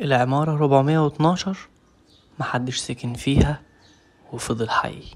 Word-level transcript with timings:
العمارة 0.00 0.52
412 0.52 1.56
محدش 2.40 2.78
سكن 2.78 3.14
فيها 3.14 3.60
وفضل 4.32 4.70
حي. 4.70 5.02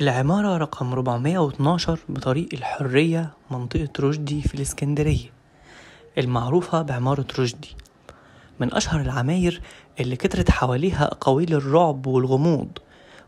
العمارة 0.00 0.56
رقم 0.56 0.92
412 0.92 1.98
بطريق 2.08 2.48
الحرية 2.52 3.30
منطقة 3.50 3.88
رشدي 4.00 4.42
في 4.42 4.54
الإسكندرية 4.54 5.30
المعروفة 6.18 6.82
بعمارة 6.82 7.26
رشدي. 7.38 7.76
من 8.60 8.74
أشهر 8.74 9.00
العماير 9.00 9.62
اللي 10.00 10.16
كترت 10.16 10.50
حواليها 10.50 11.04
أقاويل 11.04 11.54
الرعب 11.54 12.06
والغموض 12.06 12.78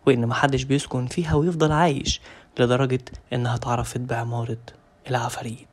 وإن 0.06 0.26
محدش 0.26 0.62
بيسكن 0.62 1.06
فيها 1.06 1.34
ويفضل 1.34 1.72
عايش 1.72 2.20
لدرجة 2.58 3.04
إنها 3.32 3.54
اتعرفت 3.54 4.00
بعمارة 4.00 4.58
العفاريت. 5.10 5.68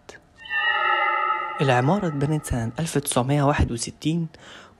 العمارة 1.61 2.07
اتبنت 2.07 2.45
سنة 2.45 2.71
1961 2.79 4.27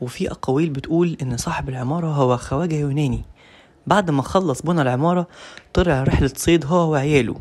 وفي 0.01 0.31
أقاويل 0.31 0.70
بتقول 0.70 1.17
إن 1.21 1.37
صاحب 1.37 1.70
العمارة 1.70 2.07
هو 2.07 2.37
خواجة 2.37 2.75
يوناني. 2.75 3.23
بعد 3.87 4.11
ما 4.11 4.21
خلص 4.21 4.61
بنى 4.61 4.81
العمارة 4.81 5.27
طلع 5.73 6.03
رحلة 6.03 6.31
صيد 6.35 6.65
هو 6.65 6.91
وعياله 6.91 7.35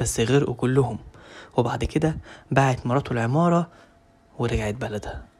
بس 0.00 0.20
غرقوا 0.20 0.54
كلهم. 0.54 0.98
وبعد 1.56 1.84
كده 1.84 2.16
باعت 2.50 2.86
مراته 2.86 3.12
العمارة 3.12 3.68
ورجعت 4.38 4.74
بلدها. 4.74 5.30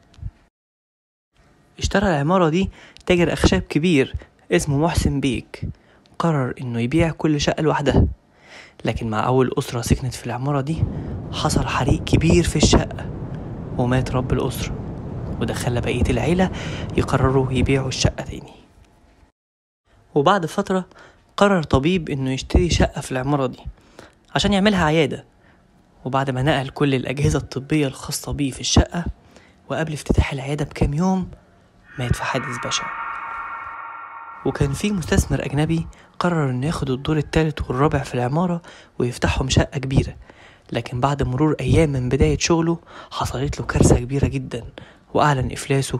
اشترى 1.81 2.07
العمارة 2.09 2.49
دي 2.49 2.69
تاجر 3.05 3.33
أخشاب 3.33 3.61
كبير 3.61 4.15
اسمه 4.51 4.77
محسن 4.77 5.19
بيك. 5.19 5.69
قرر 6.19 6.53
إنه 6.61 6.79
يبيع 6.79 7.11
كل 7.11 7.41
شقة 7.41 7.61
لوحدها. 7.61 8.07
لكن 8.85 9.09
مع 9.09 9.25
أول 9.25 9.51
أسرة 9.57 9.81
سكنت 9.81 10.13
في 10.13 10.25
العمارة 10.25 10.61
دي 10.61 10.83
حصل 11.31 11.65
حريق 11.67 12.03
كبير 12.03 12.43
في 12.43 12.55
الشقة 12.55 13.09
ومات 13.77 14.11
رب 14.11 14.33
الأسرة. 14.33 14.75
وده 15.41 15.53
خلى 15.53 15.81
بقية 15.81 16.09
العيلة 16.09 16.51
يقرروا 16.97 17.51
يبيعوا 17.51 17.87
الشقة 17.87 18.23
تاني. 18.23 18.53
وبعد 20.15 20.45
فترة 20.45 20.85
قرر 21.37 21.63
طبيب 21.63 22.09
إنه 22.09 22.31
يشتري 22.31 22.69
شقة 22.69 23.01
في 23.01 23.11
العمارة 23.11 23.45
دي 23.47 23.59
عشان 24.35 24.53
يعملها 24.53 24.85
عيادة. 24.85 25.25
وبعد 26.05 26.29
ما 26.29 26.41
نقل 26.43 26.69
كل 26.69 26.95
الأجهزة 26.95 27.39
الطبية 27.39 27.87
الخاصة 27.87 28.31
بيه 28.31 28.51
في 28.51 28.61
الشقة 28.61 29.05
وقبل 29.69 29.93
افتتاح 29.93 30.33
العيادة 30.33 30.65
بكام 30.65 30.93
يوم 30.93 31.27
مات 31.99 32.15
في 32.15 32.23
حادث 32.23 32.57
بشع 32.67 33.01
وكان 34.45 34.73
في 34.73 34.91
مستثمر 34.91 35.45
أجنبي 35.45 35.87
قرر 36.19 36.49
إنه 36.49 36.67
ياخد 36.67 36.89
الدور 36.89 37.17
التالت 37.17 37.61
والرابع 37.69 37.99
في 37.99 38.13
العمارة 38.13 38.61
ويفتحهم 38.99 39.49
شقة 39.49 39.79
كبيرة. 39.79 40.15
لكن 40.71 40.99
بعد 40.99 41.23
مرور 41.23 41.55
أيام 41.59 41.89
من 41.89 42.09
بداية 42.09 42.37
شغله 42.37 42.79
حصلت 43.11 43.59
له 43.59 43.65
كارثة 43.65 43.99
كبيرة 43.99 44.27
جدا 44.27 44.65
وأعلن 45.13 45.51
إفلاسه 45.51 45.99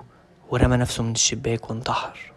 ورمى 0.49 0.77
نفسه 0.77 1.03
من 1.03 1.11
الشباك 1.11 1.69
وانتحر. 1.69 2.33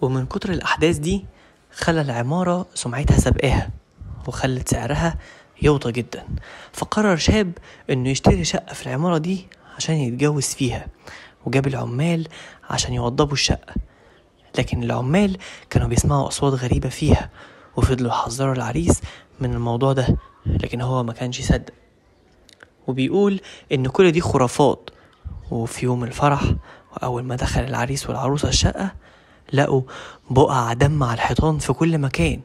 ومن 0.00 0.26
كتر 0.26 0.50
الأحداث 0.50 0.96
دي 0.98 1.26
خلى 1.72 2.00
العمارة 2.00 2.66
سمعتها 2.74 3.18
سابقاها 3.18 3.70
وخلت 4.28 4.68
سعرها 4.68 5.18
يوطى 5.62 5.92
جدا. 5.92 6.26
فقرر 6.72 7.16
شاب 7.16 7.52
إنه 7.90 8.10
يشتري 8.10 8.44
شقة 8.44 8.74
في 8.74 8.86
العمارة 8.86 9.18
دي 9.18 9.46
عشان 9.76 9.94
يتجوز 9.94 10.46
فيها. 10.46 10.86
وجاب 11.46 11.66
العمال 11.66 12.28
عشان 12.70 12.94
يوضبوا 12.94 13.32
الشقة. 13.32 13.74
لكن 14.58 14.82
العمال 14.82 15.36
كانوا 15.70 15.88
بيسمعوا 15.88 16.28
أصوات 16.28 16.52
غريبة 16.52 16.88
فيها 16.88 17.30
وفضلوا 17.76 18.10
يحذروا 18.10 18.54
العريس 18.54 19.00
من 19.40 19.52
الموضوع 19.54 19.92
ده 19.92 20.16
لكن 20.46 20.80
هو 20.80 21.02
ما 21.02 21.12
كانش 21.12 21.40
يصدق. 21.40 21.72
وبيقول 22.86 23.40
إن 23.72 23.86
كل 23.86 24.12
دي 24.12 24.20
خرافات. 24.20 24.90
وفي 25.50 25.86
يوم 25.86 26.04
الفرح 26.04 26.42
وأول 26.92 27.22
ما 27.24 27.36
دخل 27.36 27.60
العريس 27.60 28.08
والعروسة 28.08 28.48
الشقة 28.48 28.92
لقوا 29.52 29.82
بقع 30.30 30.72
دم 30.72 31.02
على 31.02 31.14
الحيطان 31.14 31.58
في 31.58 31.72
كل 31.72 31.98
مكان 31.98 32.40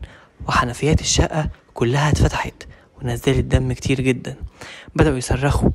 وحنفيات 0.48 1.02
الشقة 1.02 1.50
كلها 1.74 2.10
اتفتحت 2.10 2.54
ونزلت 3.02 3.40
دم 3.46 3.74
كتير 3.74 4.02
جدا. 4.02 4.36
بدأوا 4.96 5.18
يصرخوا 5.18 5.70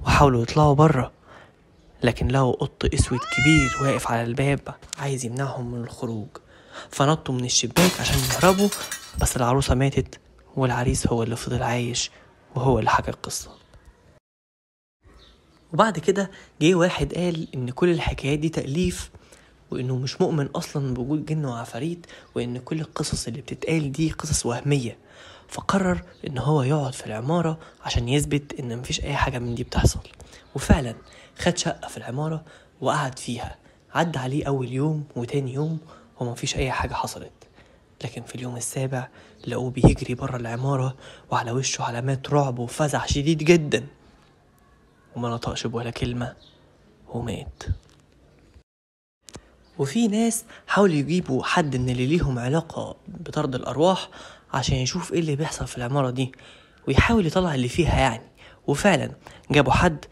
وحاولوا 0.00 0.42
يطلعوا 0.42 0.74
بره 0.74 1.12
لكن 2.04 2.28
لقوا 2.28 2.52
قط 2.52 2.84
أسود 2.94 3.18
كبير 3.18 3.76
واقف 3.82 4.10
على 4.10 4.22
الباب 4.22 4.60
عايز 4.98 5.24
يمنعهم 5.24 5.70
من 5.74 5.80
الخروج. 5.84 6.28
فنطوا 6.90 7.34
من 7.34 7.44
الشباك 7.44 8.00
عشان 8.00 8.18
يهربوا 8.18 8.68
بس 9.20 9.36
العروسة 9.36 9.74
ماتت 9.74 10.20
والعريس 10.56 11.06
هو 11.06 11.22
اللي 11.22 11.36
فضل 11.36 11.62
عايش 11.62 12.10
وهو 12.54 12.78
اللي 12.78 12.90
حكى 12.90 13.10
القصة. 13.10 13.50
وبعد 15.72 15.98
كده 15.98 16.30
جه 16.62 16.74
واحد 16.74 17.14
قال 17.14 17.48
إن 17.54 17.70
كل 17.70 17.88
الحكايات 17.90 18.38
دي 18.38 18.48
تأليف 18.48 19.10
وإنه 19.70 19.96
مش 19.96 20.20
مؤمن 20.20 20.46
أصلا 20.46 20.94
بوجود 20.94 21.26
جن 21.26 21.44
وعفاريت 21.44 22.06
وإن 22.34 22.58
كل 22.58 22.80
القصص 22.80 23.26
اللي 23.26 23.40
بتتقال 23.40 23.92
دي 23.92 24.10
قصص 24.10 24.46
وهمية. 24.46 24.98
فقرر 25.48 26.02
إن 26.26 26.38
هو 26.38 26.62
يقعد 26.62 26.92
في 26.94 27.06
العمارة 27.06 27.58
عشان 27.84 28.08
يثبت 28.08 28.60
إن 28.60 28.78
مفيش 28.78 29.04
أي 29.04 29.16
حاجة 29.16 29.38
من 29.38 29.54
دي 29.54 29.64
بتحصل. 29.64 30.00
وفعلا 30.54 30.94
خد 31.38 31.58
شقة 31.58 31.88
في 31.88 31.96
العمارة 31.96 32.44
وقعد 32.80 33.18
فيها. 33.18 33.56
عدى 33.94 34.18
عليه 34.18 34.46
أول 34.46 34.72
يوم 34.72 35.04
وتاني 35.16 35.52
يوم 35.52 35.78
ومفيش 36.20 36.56
أي 36.56 36.72
حاجة 36.72 36.94
حصلت. 36.94 37.32
لكن 38.04 38.22
في 38.22 38.34
اليوم 38.34 38.56
السابع 38.56 39.08
لقوه 39.46 39.70
بيجري 39.70 40.14
بره 40.14 40.36
العمارة 40.36 40.94
وعلى 41.30 41.50
وشه 41.52 41.84
علامات 41.84 42.30
رعب 42.30 42.58
وفزع 42.58 43.06
شديد 43.06 43.38
جدا. 43.38 43.86
وما 45.16 45.28
نطقش 45.28 45.66
بولا 45.66 45.90
كلمة 45.90 46.34
ومات. 47.08 47.62
وفي 49.78 50.08
ناس 50.08 50.44
حاولوا 50.66 50.94
يجيبوا 50.94 51.44
حد 51.44 51.76
من 51.76 51.88
اللي 51.88 52.06
ليهم 52.06 52.38
علاقة 52.38 52.96
بطرد 53.08 53.54
الأرواح 53.54 54.08
عشان 54.54 54.76
يشوف 54.76 55.12
إيه 55.12 55.20
اللي 55.20 55.36
بيحصل 55.36 55.66
في 55.66 55.78
العمارة 55.78 56.10
دي 56.10 56.32
ويحاول 56.88 57.26
يطلع 57.26 57.54
اللي 57.54 57.68
فيها 57.68 58.00
يعني. 58.00 58.22
وفعلا 58.66 59.10
جابوا 59.50 59.72
حد 59.72 60.04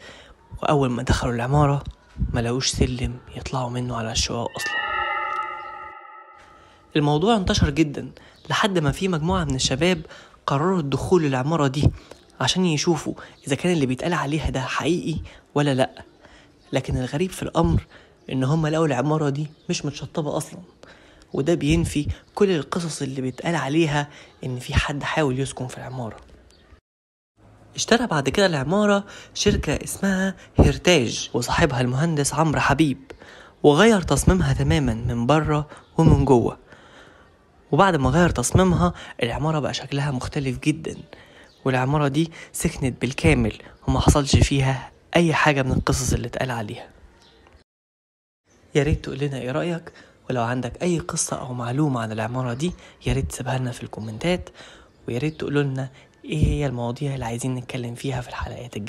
وأول 0.62 0.91
ما 0.91 1.03
دخلوا 1.03 1.32
العمارة 1.34 1.84
ما 2.32 2.41
لقوش 2.41 2.69
سلم 2.69 3.19
يطلعوا 3.36 3.70
منه 3.70 3.97
على 3.97 4.12
الشقق 4.12 4.48
أصلا. 4.56 4.72
الموضوع 6.97 7.36
انتشر 7.36 7.70
جدا 7.70 8.10
لحد 8.50 8.78
ما 8.78 8.92
في 8.92 9.08
مجموعة 9.08 9.44
من 9.44 9.54
الشباب 9.54 10.03
قرروا 10.47 10.80
الدخول 10.80 11.22
للعمارة 11.22 11.66
دي 11.66 11.91
عشان 12.41 12.64
يشوفوا 12.66 13.14
إذا 13.47 13.56
كان 13.56 13.72
اللي 13.72 13.86
بيتقال 13.86 14.12
عليها 14.14 14.50
ده 14.50 14.60
حقيقي 14.60 15.20
ولا 15.54 15.74
لأ. 15.74 16.04
لكن 16.72 16.97
الغريب 16.97 17.30
في 17.30 17.42
الأمر 17.42 17.86
إن 18.32 18.44
هم 18.44 18.66
لقوا 18.66 18.86
العمارة 18.86 19.28
دي 19.28 19.47
مش 19.69 19.84
متشطبة 19.84 20.36
أصلا. 20.36 20.59
وده 21.32 21.54
بينفي 21.54 22.06
كل 22.34 22.50
القصص 22.50 23.03
اللي 23.03 23.20
بيتقال 23.20 23.54
عليها 23.56 24.09
إن 24.44 24.59
في 24.59 24.75
حد 24.75 25.03
حاول 25.03 25.41
يسكن 25.41 25.66
في 25.66 25.78
العمارة. 25.78 26.16
اشترى 27.75 28.06
بعد 28.06 28.28
كده 28.28 28.47
العمارة 28.47 29.04
شركة 29.34 29.84
اسمها 29.84 30.34
هيرتاج 30.56 31.31
وصاحبها 31.34 31.81
المهندس 31.81 32.34
عمرو 32.34 32.60
حبيب 32.60 32.98
وغير 33.62 34.00
تصميمها 34.03 34.53
تماما 34.53 34.94
من 34.94 35.26
بره 35.26 35.69
ومن 35.98 36.25
جوه. 36.25 36.59
وبعد 37.72 37.97
ما 37.97 38.10
غير 38.10 38.31
تصميمها 38.31 38.94
العمارة 39.22 39.59
بقى 39.59 39.75
شكلها 39.75 40.10
مختلف 40.10 40.59
جدا 40.59 40.97
والعمارة 41.65 42.09
دي 42.09 42.31
سكنت 42.53 43.00
بالكامل 43.00 43.53
وما 43.88 44.00
حصلش 44.00 44.37
فيها 44.37 44.92
أي 45.16 45.34
حاجة 45.34 45.62
من 45.62 45.72
القصص 45.72 46.12
اللي 46.12 46.26
اتقال 46.26 46.50
عليها. 46.50 46.88
يا 48.74 48.83
ريت 48.83 49.04
تقول 49.04 49.18
لنا 49.18 49.39
إيه 49.39 49.51
رأيك؟ 49.53 49.92
ولو 50.30 50.42
عندك 50.42 50.83
أي 50.83 50.98
قصة 50.98 51.36
أو 51.41 51.54
معلومة 51.54 52.01
عن 52.01 52.13
العمارة 52.13 52.54
دي 52.54 52.72
يا 53.07 53.13
ريت 53.13 53.30
تسيبها 53.30 53.59
لنا 53.59 53.71
في 53.72 53.83
الكومنتات 53.83 54.48
ويا 55.09 55.19
ريت 55.19 55.41
تقولوا 55.41 55.63
لنا 55.63 55.91
إيه 56.24 56.47
هي 56.47 56.66
المواضيع 56.66 57.15
اللي 57.15 57.24
عايزين 57.24 57.54
نتكلم 57.54 57.95
فيها 57.95 58.21
في 58.21 58.28
الحلقات 58.28 58.77
الجاية. 58.77 58.80